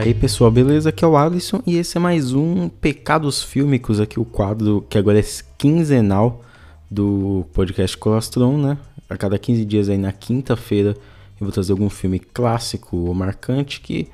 aí 0.00 0.14
pessoal, 0.14 0.50
beleza? 0.50 0.88
Aqui 0.88 1.04
é 1.04 1.08
o 1.08 1.14
Alisson 1.14 1.62
e 1.66 1.76
esse 1.76 1.98
é 1.98 2.00
mais 2.00 2.32
um 2.32 2.70
Pecados 2.70 3.42
Fílmicos, 3.42 4.00
aqui 4.00 4.18
o 4.18 4.24
quadro 4.24 4.86
que 4.88 4.96
agora 4.96 5.20
é 5.20 5.24
quinzenal 5.58 6.42
do 6.90 7.44
podcast 7.52 7.98
Colostron, 7.98 8.56
né? 8.56 8.78
A 9.10 9.16
cada 9.18 9.38
15 9.38 9.62
dias 9.62 9.90
aí 9.90 9.98
na 9.98 10.10
quinta-feira 10.10 10.96
eu 11.38 11.44
vou 11.46 11.52
trazer 11.52 11.72
algum 11.72 11.90
filme 11.90 12.18
clássico 12.18 12.96
ou 12.96 13.14
marcante 13.14 13.82
que 13.82 14.08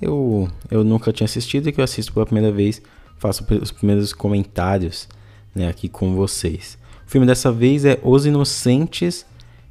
eu, 0.00 0.48
eu 0.70 0.84
nunca 0.84 1.12
tinha 1.12 1.24
assistido 1.24 1.68
e 1.68 1.72
que 1.72 1.80
eu 1.80 1.84
assisto 1.84 2.12
pela 2.12 2.24
primeira 2.24 2.52
vez, 2.52 2.80
faço 3.18 3.44
os 3.60 3.72
primeiros 3.72 4.12
comentários 4.12 5.08
né, 5.52 5.66
aqui 5.68 5.88
com 5.88 6.14
vocês. 6.14 6.78
O 7.04 7.10
filme 7.10 7.26
dessa 7.26 7.50
vez 7.50 7.84
é 7.84 7.98
Os 8.04 8.26
Inocentes 8.26 9.26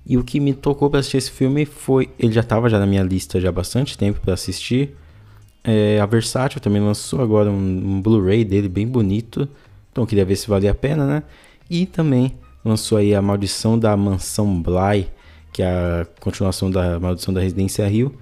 e 0.05 0.17
o 0.17 0.23
que 0.23 0.37
me 0.41 0.53
tocou 0.53 0.89
para 0.89 0.99
assistir 0.99 1.17
esse 1.17 1.31
filme 1.31 1.65
foi, 1.65 2.09
ele 2.19 2.33
já 2.33 2.41
estava 2.41 2.69
já 2.69 2.77
na 2.77 2.85
minha 2.85 3.03
lista 3.03 3.39
já 3.39 3.47
há 3.47 3.53
bastante 3.53 3.97
tempo 3.97 4.19
para 4.19 4.33
assistir, 4.33 4.97
é, 5.63 5.99
a 5.99 6.05
Versátil 6.05 6.59
também 6.59 6.81
lançou 6.81 7.21
agora 7.21 7.49
um, 7.49 7.55
um 7.55 8.01
Blu-ray 8.01 8.43
dele 8.43 8.67
bem 8.67 8.87
bonito. 8.87 9.47
Então 9.91 10.05
queria 10.05 10.25
ver 10.25 10.35
se 10.35 10.47
valia 10.47 10.71
a 10.71 10.75
pena, 10.75 11.05
né? 11.05 11.23
E 11.69 11.85
também 11.85 12.33
lançou 12.63 12.97
aí 12.97 13.13
a 13.13 13.21
Maldição 13.21 13.77
da 13.77 13.95
Mansão 13.95 14.61
Bly, 14.61 15.07
que 15.51 15.61
é 15.61 15.67
a 15.67 16.07
continuação 16.19 16.71
da 16.71 16.99
Maldição 16.99 17.33
da 17.33 17.41
Residência 17.41 17.87
Rio. 17.87 18.13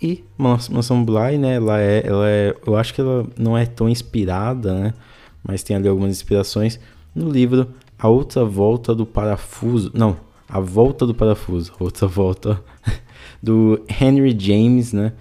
E 0.00 0.24
Mansão 0.36 1.04
Bly, 1.04 1.38
né? 1.38 1.56
Ela 1.56 1.80
é, 1.80 2.06
ela 2.06 2.28
é, 2.28 2.54
eu 2.66 2.76
acho 2.76 2.94
que 2.94 3.00
ela 3.00 3.26
não 3.36 3.58
é 3.58 3.66
tão 3.66 3.88
inspirada, 3.88 4.72
né? 4.72 4.94
Mas 5.42 5.62
tem 5.62 5.76
ali 5.76 5.88
algumas 5.88 6.10
inspirações 6.10 6.78
no 7.14 7.30
livro 7.30 7.68
A 7.98 8.08
Outra 8.08 8.44
Volta 8.44 8.94
do 8.94 9.04
Parafuso. 9.04 9.90
Não, 9.92 10.16
A 10.48 10.60
Volta 10.60 11.04
do 11.04 11.14
Parafuso. 11.14 11.72
Outra 11.80 12.06
Volta 12.06 12.62
do 13.42 13.82
Henry 14.00 14.36
James, 14.38 14.92
né? 14.92 15.12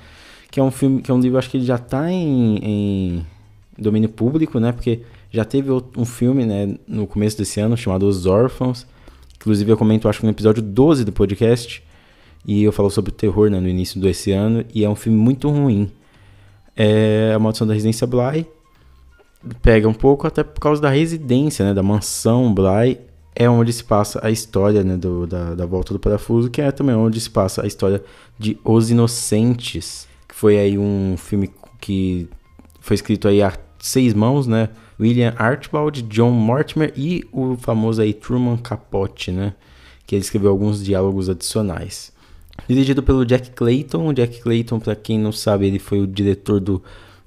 Que 0.50 0.60
é 0.60 0.64
um 0.64 0.72
filme, 0.72 1.02
que 1.02 1.12
é 1.12 1.14
um 1.14 1.20
livro, 1.20 1.38
acho 1.38 1.50
que 1.50 1.58
ele 1.58 1.66
já 1.66 1.76
está 1.76 2.12
em, 2.12 2.58
em, 2.62 3.26
domínio 3.78 4.10
público, 4.10 4.60
né? 4.60 4.72
Porque 4.72 5.02
já 5.32 5.44
teve 5.44 5.70
um 5.72 6.06
filme, 6.06 6.46
né, 6.46 6.78
no 6.88 7.06
começo 7.06 7.38
desse 7.38 7.60
ano, 7.60 7.76
chamado 7.76 8.08
Os 8.08 8.26
Órfãos. 8.26 8.88
Inclusive 9.36 9.72
eu 9.72 9.78
comento, 9.78 10.08
acho 10.08 10.20
que 10.20 10.26
no 10.26 10.32
episódio 10.32 10.64
12 10.64 11.06
do 11.06 11.12
podcast, 11.12 11.84
e 12.46 12.64
eu 12.64 12.72
falo 12.72 12.90
sobre 12.90 13.12
o 13.12 13.14
terror, 13.14 13.50
né, 13.50 13.60
no 13.60 13.68
início 13.68 14.00
desse 14.00 14.32
ano, 14.32 14.66
e 14.74 14.84
é 14.84 14.90
um 14.90 14.96
filme 14.96 15.18
muito 15.18 15.50
ruim. 15.50 15.92
É 16.76 17.34
A 17.36 17.40
Maldição 17.40 17.68
da 17.68 17.74
Residência 17.74 18.08
Bly 18.08 18.48
pega 19.62 19.88
um 19.88 19.94
pouco 19.94 20.28
até 20.28 20.44
por 20.44 20.60
causa 20.60 20.82
da 20.82 20.90
residência, 20.90 21.66
né, 21.66 21.74
da 21.74 21.84
mansão 21.84 22.54
Bly, 22.54 23.00
é 23.36 23.48
onde 23.50 23.72
se 23.72 23.84
passa 23.84 24.20
a 24.24 24.32
história, 24.32 24.84
né, 24.84 24.98
do, 24.98 25.28
da, 25.28 25.54
da 25.54 25.66
volta 25.66 25.94
do 25.94 26.00
parafuso, 26.00 26.50
que 26.50 26.62
é 26.62 26.72
também 26.72 26.96
onde 26.96 27.20
se 27.20 27.30
passa 27.30 27.64
a 27.64 27.68
história 27.68 28.04
de 28.38 28.58
Os 28.64 28.90
Inocentes, 28.90 30.08
foi 30.38 30.60
aí 30.60 30.78
um 30.78 31.16
filme 31.18 31.50
que 31.82 32.30
foi 32.80 32.94
escrito 32.94 33.28
aí 33.28 33.42
a 33.42 33.52
seis 33.80 34.14
mãos, 34.14 34.46
né? 34.46 34.70
William 35.00 35.34
Archibald, 35.36 36.04
John 36.04 36.30
Mortimer 36.30 36.94
e 36.96 37.24
o 37.32 37.56
famoso 37.56 38.04
aí 38.04 38.14
Truman 38.14 38.56
Capote, 38.56 39.32
né? 39.32 39.56
Que 40.06 40.14
ele 40.14 40.22
escreveu 40.22 40.52
alguns 40.52 40.84
diálogos 40.84 41.28
adicionais. 41.28 42.12
Dirigido 42.70 43.02
pelo 43.02 43.26
Jack 43.26 43.50
Clayton. 43.50 44.08
O 44.08 44.14
Jack 44.14 44.40
Clayton, 44.40 44.80
para 44.80 44.96
quem 44.96 45.18
não 45.18 45.32
sabe, 45.32 45.66
ele 45.66 45.80
foi 45.80 46.02
o 46.02 46.06
diretor 46.06 46.60
do 46.60 46.84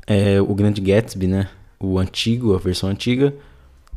é, 0.07 0.41
O 0.41 0.55
Grande 0.55 0.81
Gatsby, 0.81 1.27
né? 1.27 1.49
O 1.81 1.99
antigo, 1.99 2.55
a 2.55 2.59
versão 2.59 2.89
antiga. 2.89 3.35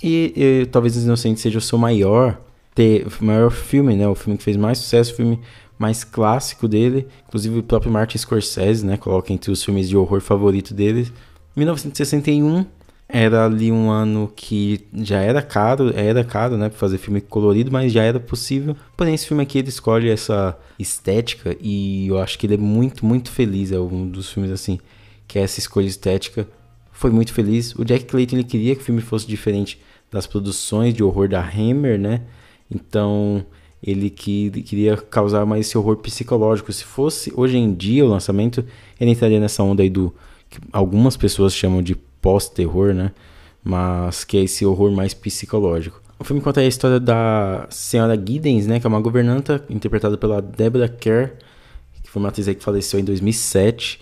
E, 0.02 0.34
e 0.36 0.66
talvez 0.72 0.98
Os 0.98 1.04
Inocentes 1.04 1.44
seja 1.44 1.60
o 1.60 1.62
seu 1.62 1.78
maior, 1.78 2.42
ter, 2.74 3.06
maior 3.22 3.52
filme, 3.52 3.96
né? 3.96 4.08
O 4.08 4.16
filme 4.16 4.40
que 4.40 4.44
fez 4.44 4.58
mais 4.58 4.80
sucesso, 4.80 5.14
o 5.14 5.16
filme 5.16 5.40
mais 5.84 6.06
clássico 6.06 6.66
dele, 6.66 7.06
inclusive 7.28 7.60
o 7.60 7.64
próprio 7.64 7.92
Martin 7.92 8.18
Scorsese, 8.18 8.86
né, 8.86 8.96
coloca 8.96 9.34
entre 9.34 9.52
os 9.52 9.62
filmes 9.62 9.90
de 9.90 9.98
horror 9.98 10.22
favorito 10.22 10.74
dele. 10.74 11.12
1961 11.58 12.66
era 13.08 13.46
ali 13.46 13.70
um 13.70 13.92
ano 13.92 14.32
que 14.34 14.88
já 14.94 15.20
era 15.20 15.42
caro, 15.42 15.92
era 15.94 16.24
caro, 16.24 16.58
né, 16.58 16.70
para 16.70 16.78
fazer 16.78 16.98
filme 16.98 17.20
colorido, 17.20 17.70
mas 17.70 17.92
já 17.92 18.02
era 18.02 18.18
possível. 18.18 18.78
Porém, 18.96 19.14
esse 19.14 19.28
filme 19.28 19.44
aqui 19.44 19.60
ele 19.60 19.68
escolhe 19.68 20.10
essa 20.10 20.58
estética 20.80 21.56
e 21.60 22.08
eu 22.08 22.18
acho 22.18 22.40
que 22.40 22.48
ele 22.48 22.54
é 22.54 22.58
muito, 22.58 23.06
muito 23.06 23.30
feliz. 23.30 23.74
É 23.74 23.80
um 23.80 24.08
dos 24.08 24.32
filmes 24.32 24.52
assim 24.52 24.80
que 25.28 25.38
é 25.38 25.42
essa 25.42 25.60
escolha 25.60 25.88
estética 25.88 26.48
foi 26.92 27.12
muito 27.12 27.34
feliz. 27.34 27.76
O 27.76 27.84
Jack 27.84 28.06
Clayton 28.06 28.38
ele 28.38 28.44
queria 28.46 28.76
que 28.76 28.82
o 28.82 28.86
filme 28.86 29.02
fosse 29.02 29.28
diferente 29.28 29.82
das 30.10 30.26
produções 30.26 30.94
de 30.94 31.04
horror 31.04 31.28
da 31.28 31.42
Hammer, 31.42 32.00
né? 32.00 32.22
Então 32.72 33.46
ele 33.84 34.10
que 34.10 34.50
queria 34.64 34.96
causar 34.96 35.46
mais 35.46 35.68
esse 35.68 35.78
horror 35.78 35.98
psicológico. 35.98 36.72
Se 36.72 36.86
fosse 36.86 37.34
hoje 37.36 37.58
em 37.58 37.74
dia 37.74 38.06
o 38.06 38.08
lançamento, 38.08 38.64
ele 39.00 39.12
entraria 39.12 39.42
nessa 39.42 39.62
onda 39.62 39.84
aí 39.84 39.90
do 39.90 40.14
que 40.50 40.58
algumas 40.72 41.18
pessoas 41.18 41.54
chamam 41.54 41.84
de 41.84 41.96
pós-terror, 42.22 42.94
né? 42.94 43.12
Mas 43.62 44.24
que 44.24 44.38
é 44.38 44.44
esse 44.44 44.66
horror 44.66 44.92
mais 44.92 45.14
psicológico. 45.14 46.02
O 46.18 46.24
filme 46.24 46.42
conta 46.42 46.62
a 46.62 46.66
história 46.66 47.00
da 47.00 47.68
senhora 47.70 48.16
Giddens, 48.16 48.66
né, 48.66 48.80
que 48.80 48.88
é 48.88 48.90
uma 48.90 49.02
governanta 49.02 49.66
interpretada 49.70 50.18
pela 50.18 50.42
Deborah 50.42 50.88
Kerr, 50.88 51.34
que 52.02 52.10
foi 52.10 52.22
uma 52.22 52.30
atriz 52.30 52.48
que 52.48 52.64
faleceu 52.64 53.00
em 53.00 53.04
2007. 53.04 54.00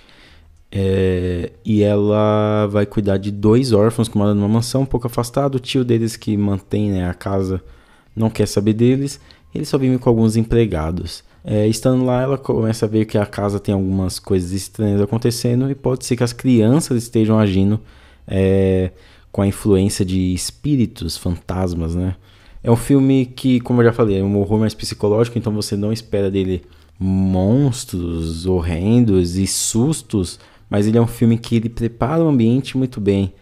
É, 0.72 1.52
e 1.66 1.82
ela 1.82 2.68
vai 2.68 2.86
cuidar 2.86 3.18
de 3.18 3.32
dois 3.32 3.74
órfãos 3.74 4.08
que 4.08 4.18
moram 4.18 4.36
numa 4.36 4.48
mansão 4.48 4.82
um 4.82 4.86
pouco 4.86 5.08
afastado. 5.08 5.56
O 5.56 5.60
tio 5.60 5.84
deles 5.84 6.16
que 6.16 6.38
mantém 6.38 6.92
né, 6.92 7.10
a 7.10 7.14
casa 7.14 7.62
não 8.16 8.30
quer 8.30 8.48
saber 8.48 8.74
deles 8.74 9.20
ele 9.54 9.66
só 9.66 9.78
vive 9.78 9.98
com 9.98 10.10
alguns 10.10 10.36
empregados. 10.36 11.24
É, 11.44 11.68
estando 11.68 12.06
lá, 12.06 12.22
ela 12.22 12.38
começa 12.38 12.86
a 12.86 12.90
ver 12.90 13.06
que 13.06 13.18
a 13.18 13.26
casa 13.26 13.60
tem 13.60 13.74
algumas 13.74 14.20
coisas 14.20 14.52
estranhas 14.52 15.02
acontecendo 15.02 15.70
e 15.70 15.76
pode 15.76 16.06
ser 16.06 16.16
que 16.16 16.24
as 16.24 16.34
crianças 16.34 17.04
estejam 17.04 17.40
agindo 17.40 17.80
é, 18.28 18.92
com 19.32 19.42
a 19.42 19.48
influência 19.48 20.06
de 20.06 20.34
espíritos, 20.34 21.18
fantasmas, 21.18 21.96
né? 21.96 22.16
É 22.64 22.70
um 22.70 22.76
filme 22.76 23.26
que, 23.26 23.60
como 23.60 23.82
eu 23.82 23.86
já 23.86 23.94
falei, 23.94 24.20
é 24.20 24.24
um 24.24 24.38
horror 24.38 24.60
mais 24.60 24.76
psicológico, 24.76 25.38
então 25.38 25.52
você 25.52 25.76
não 25.76 25.92
espera 25.92 26.30
dele 26.30 26.62
monstros 27.00 28.46
horrendos 28.46 29.36
e 29.36 29.48
sustos, 29.48 30.40
mas 30.70 30.86
ele 30.86 31.00
é 31.00 31.02
um 31.02 31.08
filme 31.08 31.40
que 31.40 31.56
ele 31.56 31.70
prepara 31.70 32.24
o 32.24 32.28
ambiente 32.28 32.78
muito 32.78 33.02
bem 33.02 33.34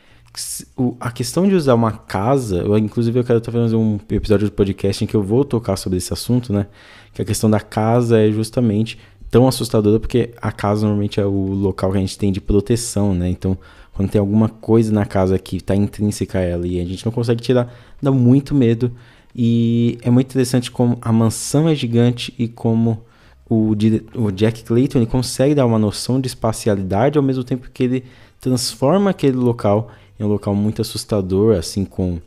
a 0.99 1.11
questão 1.11 1.47
de 1.47 1.55
usar 1.55 1.73
uma 1.73 1.91
casa, 1.91 2.57
eu, 2.57 2.77
inclusive 2.77 3.19
eu 3.19 3.23
quero 3.23 3.41
fazer 3.43 3.75
um 3.75 3.99
episódio 4.09 4.47
do 4.47 4.51
podcast 4.51 5.03
em 5.03 5.07
que 5.07 5.15
eu 5.15 5.23
vou 5.23 5.43
tocar 5.43 5.75
sobre 5.75 5.97
esse 5.97 6.13
assunto, 6.13 6.53
né? 6.53 6.67
Que 7.13 7.21
a 7.21 7.25
questão 7.25 7.49
da 7.49 7.59
casa 7.59 8.19
é 8.19 8.31
justamente 8.31 8.97
tão 9.29 9.47
assustadora 9.47 9.99
porque 9.99 10.31
a 10.41 10.51
casa 10.51 10.81
normalmente 10.81 11.19
é 11.19 11.25
o 11.25 11.53
local 11.53 11.91
que 11.91 11.97
a 11.97 12.01
gente 12.01 12.17
tem 12.17 12.31
de 12.31 12.41
proteção, 12.41 13.13
né? 13.13 13.29
Então, 13.29 13.57
quando 13.93 14.09
tem 14.09 14.19
alguma 14.19 14.47
coisa 14.47 14.93
na 14.93 15.05
casa 15.05 15.37
que 15.37 15.57
está 15.57 15.75
intrínseca 15.75 16.39
a 16.39 16.41
ela 16.41 16.67
e 16.67 16.79
a 16.79 16.85
gente 16.85 17.05
não 17.05 17.11
consegue 17.11 17.41
tirar, 17.41 17.73
dá 18.01 18.11
muito 18.11 18.55
medo. 18.55 18.91
E 19.35 19.97
é 20.01 20.09
muito 20.09 20.27
interessante 20.27 20.71
como 20.71 20.97
a 21.01 21.11
mansão 21.11 21.67
é 21.67 21.75
gigante 21.75 22.33
e 22.37 22.47
como 22.47 23.03
o, 23.49 23.71
o 24.15 24.31
Jack 24.31 24.63
Clayton 24.63 24.99
ele 24.99 25.05
consegue 25.05 25.53
dar 25.53 25.65
uma 25.65 25.79
noção 25.79 26.19
de 26.21 26.27
espacialidade 26.27 27.17
ao 27.17 27.23
mesmo 27.23 27.43
tempo 27.43 27.69
que 27.71 27.83
ele 27.83 28.03
transforma 28.39 29.09
aquele 29.09 29.37
local 29.37 29.91
é 30.19 30.25
um 30.25 30.27
local 30.27 30.53
muito 30.53 30.81
assustador, 30.81 31.55
assim, 31.55 31.85
com 31.85 32.19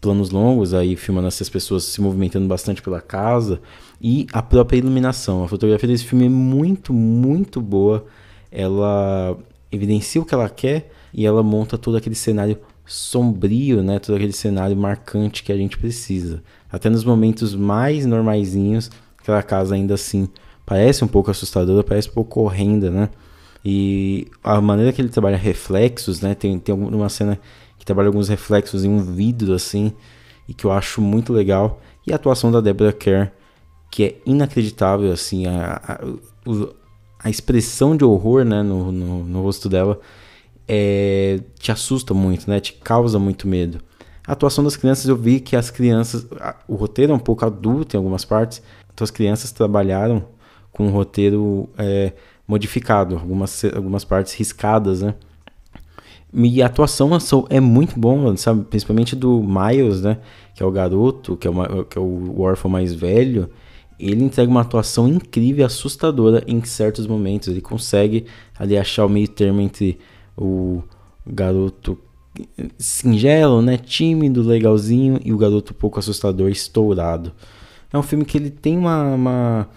planos 0.00 0.30
longos, 0.30 0.72
aí 0.72 0.96
filmando 0.96 1.28
essas 1.28 1.48
pessoas 1.48 1.84
se 1.84 2.00
movimentando 2.00 2.46
bastante 2.46 2.80
pela 2.80 3.00
casa. 3.00 3.60
E 4.00 4.26
a 4.32 4.40
própria 4.40 4.78
iluminação. 4.78 5.44
A 5.44 5.48
fotografia 5.48 5.88
desse 5.88 6.04
filme 6.04 6.26
é 6.26 6.28
muito, 6.28 6.92
muito 6.92 7.60
boa. 7.60 8.06
Ela 8.50 9.36
evidencia 9.70 10.20
o 10.20 10.24
que 10.24 10.34
ela 10.34 10.48
quer 10.48 10.90
e 11.12 11.26
ela 11.26 11.42
monta 11.42 11.76
todo 11.76 11.96
aquele 11.96 12.14
cenário 12.14 12.56
sombrio, 12.86 13.82
né? 13.82 13.98
Todo 13.98 14.16
aquele 14.16 14.32
cenário 14.32 14.76
marcante 14.76 15.42
que 15.42 15.52
a 15.52 15.56
gente 15.56 15.76
precisa. 15.76 16.42
Até 16.70 16.88
nos 16.88 17.04
momentos 17.04 17.54
mais 17.54 18.06
normaisinhos, 18.06 18.90
aquela 19.18 19.42
casa 19.42 19.74
ainda 19.74 19.94
assim 19.94 20.28
parece 20.64 21.04
um 21.04 21.08
pouco 21.08 21.30
assustadora, 21.30 21.82
parece 21.82 22.08
um 22.08 22.12
pouco 22.12 22.40
horrenda, 22.40 22.90
né? 22.90 23.10
E 23.64 24.26
a 24.42 24.60
maneira 24.60 24.92
que 24.92 25.00
ele 25.00 25.08
trabalha 25.08 25.36
reflexos, 25.36 26.20
né? 26.20 26.34
Tem, 26.34 26.58
tem 26.58 26.74
uma 26.74 27.08
cena 27.08 27.38
que 27.78 27.84
trabalha 27.84 28.08
alguns 28.08 28.28
reflexos 28.28 28.84
em 28.84 28.88
um 28.88 29.02
vidro, 29.02 29.52
assim, 29.52 29.92
e 30.48 30.54
que 30.54 30.64
eu 30.64 30.72
acho 30.72 31.00
muito 31.00 31.32
legal. 31.32 31.80
E 32.06 32.12
a 32.12 32.16
atuação 32.16 32.50
da 32.50 32.60
Deborah 32.60 32.92
Kerr, 32.92 33.32
que 33.90 34.04
é 34.04 34.16
inacreditável, 34.24 35.12
assim, 35.12 35.46
a, 35.46 35.80
a, 35.86 36.00
a 37.22 37.30
expressão 37.30 37.96
de 37.96 38.04
horror, 38.04 38.44
né, 38.44 38.62
no, 38.62 38.90
no, 38.90 39.24
no 39.24 39.42
rosto 39.42 39.68
dela 39.68 40.00
é, 40.72 41.40
te 41.58 41.72
assusta 41.72 42.14
muito, 42.14 42.48
né? 42.48 42.60
Te 42.60 42.74
causa 42.74 43.18
muito 43.18 43.48
medo. 43.48 43.80
A 44.24 44.32
atuação 44.32 44.62
das 44.62 44.76
crianças, 44.76 45.06
eu 45.06 45.16
vi 45.16 45.40
que 45.40 45.56
as 45.56 45.68
crianças. 45.68 46.24
O 46.68 46.76
roteiro 46.76 47.10
é 47.12 47.14
um 47.14 47.18
pouco 47.18 47.44
adulto 47.44 47.96
em 47.96 47.98
algumas 47.98 48.24
partes, 48.24 48.62
então 48.94 49.04
as 49.04 49.10
crianças 49.10 49.50
trabalharam 49.50 50.24
com 50.70 50.86
um 50.86 50.90
roteiro 50.90 51.68
é, 51.76 52.12
modificado, 52.50 53.16
algumas, 53.16 53.64
algumas 53.64 54.04
partes 54.04 54.34
riscadas, 54.34 55.02
né? 55.02 55.14
E 56.34 56.62
a 56.62 56.66
atuação 56.66 57.10
é 57.48 57.60
muito 57.60 57.98
bom, 57.98 58.36
sabe? 58.36 58.64
Principalmente 58.64 59.14
do 59.14 59.40
Miles, 59.42 60.02
né? 60.02 60.18
Que 60.54 60.62
é 60.62 60.66
o 60.66 60.70
garoto, 60.70 61.36
que 61.36 61.46
é, 61.46 61.50
uma, 61.50 61.84
que 61.84 61.96
é 61.96 62.00
o 62.00 62.40
órfão 62.40 62.70
mais 62.70 62.92
velho. 62.92 63.48
Ele 63.98 64.24
entrega 64.24 64.50
uma 64.50 64.62
atuação 64.62 65.06
incrível 65.06 65.62
e 65.62 65.64
assustadora 65.64 66.42
em 66.46 66.62
certos 66.64 67.06
momentos. 67.06 67.48
Ele 67.48 67.60
consegue 67.60 68.26
ali 68.58 68.76
achar 68.76 69.06
o 69.06 69.08
meio 69.08 69.28
termo 69.28 69.60
entre 69.60 69.98
o 70.36 70.82
garoto 71.26 71.98
singelo, 72.78 73.60
né, 73.60 73.76
tímido, 73.76 74.42
legalzinho 74.42 75.20
e 75.24 75.32
o 75.32 75.38
garoto 75.38 75.74
pouco 75.74 75.98
assustador, 75.98 76.48
estourado. 76.48 77.32
É 77.92 77.98
um 77.98 78.02
filme 78.02 78.24
que 78.24 78.38
ele 78.38 78.50
tem 78.50 78.78
uma, 78.78 79.02
uma 79.14 79.68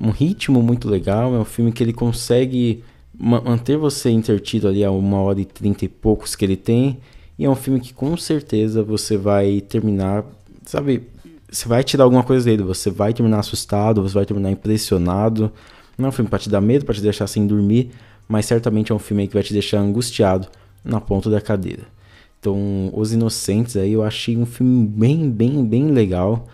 um 0.00 0.10
ritmo 0.10 0.62
muito 0.62 0.88
legal, 0.88 1.34
é 1.34 1.38
um 1.38 1.44
filme 1.44 1.72
que 1.72 1.82
ele 1.82 1.92
consegue 1.92 2.82
manter 3.18 3.76
você 3.78 4.10
intertido 4.10 4.68
ali 4.68 4.84
a 4.84 4.90
uma 4.90 5.18
hora 5.20 5.40
e 5.40 5.44
trinta 5.44 5.84
e 5.84 5.88
poucos 5.88 6.34
que 6.34 6.44
ele 6.44 6.56
tem, 6.56 6.98
e 7.38 7.44
é 7.44 7.50
um 7.50 7.54
filme 7.54 7.80
que 7.80 7.92
com 7.92 8.16
certeza 8.16 8.82
você 8.82 9.16
vai 9.16 9.60
terminar, 9.60 10.24
sabe, 10.64 11.02
você 11.50 11.68
vai 11.68 11.84
tirar 11.84 12.04
alguma 12.04 12.22
coisa 12.22 12.44
dele, 12.44 12.62
você 12.62 12.90
vai 12.90 13.12
terminar 13.12 13.38
assustado, 13.38 14.02
você 14.02 14.14
vai 14.14 14.26
terminar 14.26 14.50
impressionado. 14.50 15.50
Não 15.96 16.06
é 16.06 16.08
um 16.08 16.12
filme 16.12 16.28
para 16.28 16.38
te 16.38 16.50
dar 16.50 16.60
medo, 16.60 16.84
para 16.84 16.94
te 16.94 17.00
deixar 17.00 17.26
sem 17.26 17.46
dormir, 17.46 17.90
mas 18.28 18.46
certamente 18.46 18.92
é 18.92 18.94
um 18.94 18.98
filme 18.98 19.28
que 19.28 19.34
vai 19.34 19.42
te 19.42 19.52
deixar 19.52 19.78
angustiado 19.78 20.48
na 20.84 21.00
ponta 21.00 21.30
da 21.30 21.40
cadeira. 21.40 21.84
Então, 22.40 22.90
Os 22.92 23.12
Inocentes 23.12 23.76
aí 23.76 23.92
eu 23.92 24.02
achei 24.02 24.36
um 24.36 24.46
filme 24.46 24.86
bem, 24.86 25.30
bem, 25.30 25.64
bem 25.64 25.90
legal. 25.90 26.46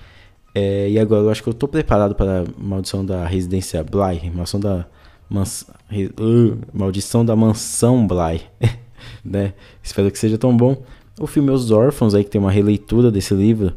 É, 0.54 0.90
e 0.90 0.98
agora 0.98 1.22
eu 1.22 1.30
acho 1.30 1.42
que 1.42 1.48
eu 1.48 1.54
tô 1.54 1.66
preparado 1.66 2.14
para 2.14 2.42
a 2.42 2.44
Maldição 2.58 3.04
da 3.04 3.26
Residência 3.26 3.82
Bly, 3.82 4.30
Maldição 4.34 4.60
da 4.60 4.86
Mans... 5.28 5.66
Uh, 5.90 6.58
Maldição 6.72 7.24
da 7.24 7.34
Mansão 7.34 8.06
Bly, 8.06 8.42
né? 9.24 9.54
Espero 9.82 10.10
que 10.10 10.18
seja 10.18 10.36
tão 10.36 10.54
bom. 10.54 10.82
O 11.18 11.26
filme 11.26 11.50
Os 11.50 11.70
Órfãos 11.70 12.14
aí 12.14 12.24
que 12.24 12.30
tem 12.30 12.40
uma 12.40 12.50
releitura 12.50 13.10
desse 13.10 13.34
livro, 13.34 13.74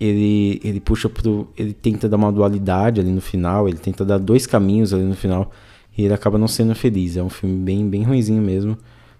ele 0.00 0.60
ele 0.64 0.80
puxa 0.80 1.08
pro 1.08 1.48
ele 1.56 1.72
tenta 1.72 2.08
dar 2.08 2.16
uma 2.16 2.32
dualidade 2.32 3.00
ali 3.00 3.10
no 3.10 3.20
final, 3.20 3.68
ele 3.68 3.78
tenta 3.78 4.04
dar 4.04 4.18
dois 4.18 4.46
caminhos 4.46 4.92
ali 4.92 5.04
no 5.04 5.14
final 5.14 5.50
e 5.96 6.04
ele 6.04 6.14
acaba 6.14 6.38
não 6.38 6.48
sendo 6.48 6.74
feliz. 6.74 7.16
É 7.16 7.22
um 7.22 7.28
filme 7.28 7.56
bem 7.56 7.88
bem 7.88 8.02
ruinzinho 8.02 8.42
mesmo, 8.42 8.76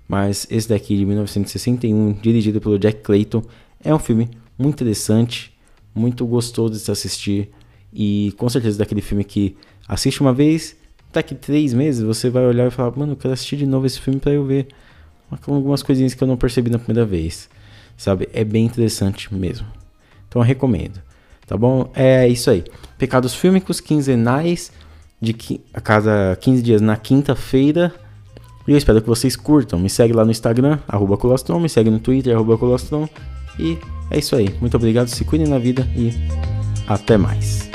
mas 0.09 0.47
esse 0.51 0.69
daqui 0.69 0.97
de 0.97 1.05
1961, 1.07 2.13
dirigido 2.15 2.61
pelo 2.61 2.79
Jack 2.79 3.01
Clayton, 3.01 3.43
é 3.83 3.95
um 3.95 3.99
filme 3.99 4.29
muito 4.59 4.75
interessante 4.75 5.52
muito 5.95 6.27
gostoso 6.27 6.75
de 6.75 6.81
se 6.81 6.91
assistir. 6.91 7.51
E 7.93 8.35
com 8.39 8.49
certeza 8.49 8.79
daquele 8.79 9.01
filme 9.01 9.25
que 9.25 9.57
assiste 9.87 10.21
uma 10.21 10.33
vez, 10.33 10.77
daqui 11.13 11.35
três 11.35 11.75
meses 11.75 12.03
você 12.03 12.31
vai 12.31 12.45
olhar 12.47 12.67
e 12.67 12.71
falar, 12.71 12.97
mano, 12.97 13.13
eu 13.13 13.17
quero 13.17 13.35
assistir 13.35 13.57
de 13.57 13.67
novo 13.67 13.87
esse 13.87 14.01
filme 14.01 14.19
para 14.19 14.33
eu 14.33 14.45
ver 14.45 14.69
algumas 15.47 15.83
coisinhas 15.83 16.15
que 16.15 16.23
eu 16.23 16.29
não 16.29 16.37
percebi 16.37 16.71
na 16.71 16.79
primeira 16.79 17.07
vez. 17.07 17.49
Sabe? 17.97 18.29
É 18.33 18.45
bem 18.45 18.65
interessante 18.65 19.33
mesmo. 19.33 19.67
Então 20.29 20.41
eu 20.41 20.47
recomendo. 20.47 21.01
Tá 21.47 21.57
bom? 21.57 21.91
É 21.95 22.27
isso 22.29 22.51
aí. 22.51 22.65
Pecados 22.97 23.35
Fílmicos 23.35 23.81
quinzenais 23.81 24.73
de 25.21 25.61
a 25.73 25.81
cada 25.81 26.37
15 26.41 26.63
dias 26.63 26.81
na 26.81 26.97
quinta-feira. 26.97 27.95
E 28.67 28.73
eu 28.73 28.79
espero 28.79 29.01
que 29.03 29.09
vocês 29.09 29.37
curtam. 29.37 29.79
Me 29.79 29.91
segue 29.91 30.13
lá 30.13 30.25
no 30.25 30.31
Instagram, 30.31 30.79
arroba 30.89 31.17
Colostron, 31.17 31.61
me 31.61 31.69
segue 31.69 31.91
no 31.91 31.99
Twitter, 31.99 32.35
arroba 32.35 32.57
Colostron. 32.57 33.09
E 33.59 33.79
é 34.11 34.19
isso 34.19 34.37
aí. 34.37 34.49
Muito 34.61 34.77
obrigado, 34.77 35.09
se 35.09 35.25
cuidem 35.25 35.47
na 35.47 35.59
vida 35.59 35.89
e 35.97 36.13
até 36.87 37.17
mais. 37.17 37.72